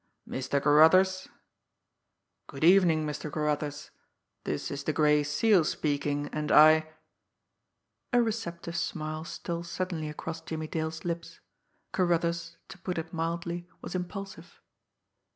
"Mr. 0.27 0.59
Carruthers?... 0.59 1.29
Good 2.47 2.63
evening, 2.63 3.05
Mr. 3.05 3.31
Carruthers 3.31 3.91
this 4.45 4.71
is 4.71 4.83
the 4.83 4.93
Gray 4.93 5.21
Seal 5.21 5.63
speaking, 5.63 6.27
and 6.33 6.51
I" 6.51 6.89
A 8.11 8.19
receptive 8.19 8.75
smile 8.75 9.25
stole 9.25 9.61
suddenly 9.63 10.09
across 10.09 10.41
Jimmie 10.41 10.65
Dale's 10.65 11.05
lips 11.05 11.39
Carruthers, 11.91 12.57
to 12.69 12.79
put 12.79 12.97
it 12.97 13.13
mildly, 13.13 13.69
was 13.83 13.93
impulsive. 13.93 14.59